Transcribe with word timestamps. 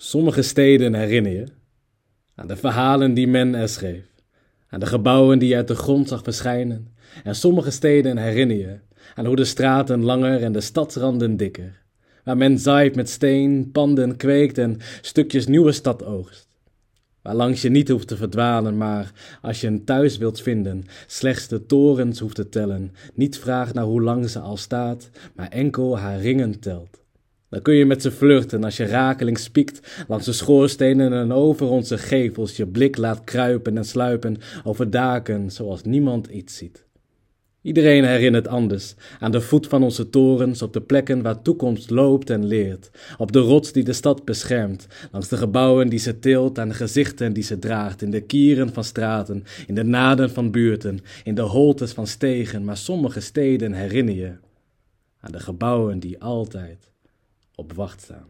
Sommige 0.00 0.42
steden 0.42 0.94
herinner 0.94 1.32
je 1.32 1.46
aan 2.34 2.46
de 2.46 2.56
verhalen 2.56 3.14
die 3.14 3.28
men 3.28 3.54
er 3.54 3.68
schreef, 3.68 4.04
aan 4.68 4.80
de 4.80 4.86
gebouwen 4.86 5.38
die 5.38 5.48
je 5.48 5.56
uit 5.56 5.68
de 5.68 5.74
grond 5.74 6.08
zag 6.08 6.22
verschijnen. 6.22 6.88
En 7.24 7.34
sommige 7.34 7.70
steden 7.70 8.18
herinner 8.18 8.56
je 8.56 8.78
aan 9.14 9.26
hoe 9.26 9.36
de 9.36 9.44
straten 9.44 10.02
langer 10.02 10.42
en 10.42 10.52
de 10.52 10.60
stadsranden 10.60 11.36
dikker, 11.36 11.82
waar 12.24 12.36
men 12.36 12.58
zaait 12.58 12.94
met 12.94 13.08
steen, 13.08 13.70
panden 13.72 14.16
kweekt 14.16 14.58
en 14.58 14.78
stukjes 15.00 15.46
nieuwe 15.46 15.72
stad 15.72 16.04
oogst. 16.04 16.48
Waar 17.22 17.34
langs 17.34 17.62
je 17.62 17.68
niet 17.68 17.88
hoeft 17.88 18.08
te 18.08 18.16
verdwalen, 18.16 18.76
maar 18.76 19.12
als 19.42 19.60
je 19.60 19.66
een 19.66 19.84
thuis 19.84 20.18
wilt 20.18 20.40
vinden, 20.40 20.84
slechts 21.06 21.48
de 21.48 21.66
torens 21.66 22.18
hoeft 22.18 22.34
te 22.34 22.48
tellen, 22.48 22.92
niet 23.14 23.38
vraagt 23.38 23.74
naar 23.74 23.84
hoe 23.84 24.02
lang 24.02 24.30
ze 24.30 24.38
al 24.38 24.56
staat, 24.56 25.10
maar 25.34 25.48
enkel 25.48 25.98
haar 25.98 26.20
ringen 26.20 26.60
telt. 26.60 27.06
Dan 27.50 27.62
kun 27.62 27.74
je 27.74 27.86
met 27.86 28.02
ze 28.02 28.10
flirten 28.10 28.64
als 28.64 28.76
je 28.76 28.84
rakeling 28.84 29.38
spiekt 29.38 30.04
langs 30.08 30.24
de 30.24 30.32
schoorstenen 30.32 31.12
en 31.12 31.32
over 31.32 31.66
onze 31.66 31.98
gevels 31.98 32.56
je 32.56 32.66
blik 32.66 32.96
laat 32.96 33.24
kruipen 33.24 33.76
en 33.76 33.84
sluipen 33.84 34.36
over 34.64 34.90
daken 34.90 35.50
zoals 35.50 35.82
niemand 35.82 36.26
iets 36.26 36.56
ziet. 36.56 36.86
Iedereen 37.62 38.04
herinnert 38.04 38.48
anders 38.48 38.94
aan 39.18 39.30
de 39.30 39.40
voet 39.40 39.66
van 39.66 39.82
onze 39.82 40.10
torens 40.10 40.62
op 40.62 40.72
de 40.72 40.80
plekken 40.80 41.22
waar 41.22 41.42
toekomst 41.42 41.90
loopt 41.90 42.30
en 42.30 42.46
leert, 42.46 42.90
op 43.18 43.32
de 43.32 43.38
rots 43.38 43.72
die 43.72 43.84
de 43.84 43.92
stad 43.92 44.24
beschermt, 44.24 44.86
langs 45.12 45.28
de 45.28 45.36
gebouwen 45.36 45.88
die 45.88 45.98
ze 45.98 46.18
tilt, 46.18 46.58
aan 46.58 46.68
de 46.68 46.74
gezichten 46.74 47.32
die 47.32 47.42
ze 47.42 47.58
draagt, 47.58 48.02
in 48.02 48.10
de 48.10 48.20
kieren 48.20 48.72
van 48.72 48.84
straten, 48.84 49.44
in 49.66 49.74
de 49.74 49.84
naden 49.84 50.30
van 50.30 50.50
buurten, 50.50 51.00
in 51.24 51.34
de 51.34 51.42
holtes 51.42 51.92
van 51.92 52.06
stegen, 52.06 52.64
maar 52.64 52.76
sommige 52.76 53.20
steden 53.20 53.72
herinner 53.72 54.14
je 54.14 54.32
aan 55.20 55.32
de 55.32 55.40
gebouwen 55.40 55.98
die 55.98 56.22
altijd 56.22 56.90
obwachce. 57.58 58.24